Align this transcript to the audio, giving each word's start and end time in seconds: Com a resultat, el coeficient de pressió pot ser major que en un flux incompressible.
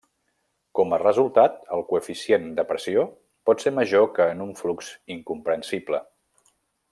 Com 0.77 0.93
a 0.95 0.97
resultat, 1.01 1.59
el 1.75 1.83
coeficient 1.91 2.47
de 2.61 2.65
pressió 2.71 3.03
pot 3.51 3.63
ser 3.67 3.75
major 3.81 4.09
que 4.17 4.27
en 4.37 4.43
un 4.47 4.57
flux 4.63 4.91
incompressible. 5.17 6.03